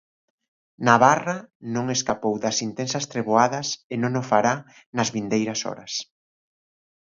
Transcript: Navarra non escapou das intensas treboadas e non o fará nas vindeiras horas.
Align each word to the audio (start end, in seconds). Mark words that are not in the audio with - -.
Navarra 0.87 1.37
non 1.75 1.85
escapou 1.95 2.35
das 2.43 2.57
intensas 2.67 3.07
treboadas 3.13 3.67
e 3.93 3.95
non 4.03 4.13
o 4.21 4.23
fará 4.31 4.55
nas 4.95 5.09
vindeiras 5.15 5.59
horas. 5.67 5.93